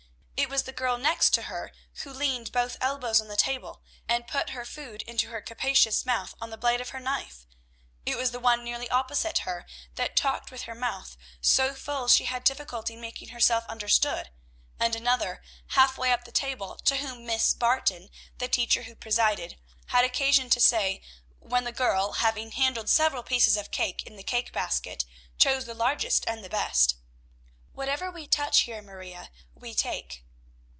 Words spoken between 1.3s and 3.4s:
to her who leaned both elbows on the